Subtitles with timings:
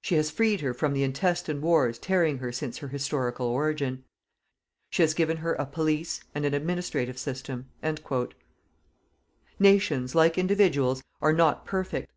[0.00, 4.04] She has freed her from the intestine wars tearing her since her historical origin;
[4.90, 7.68] she has given her a police and an administrative system.
[9.58, 12.12] Nations, like individuals, are not perfect.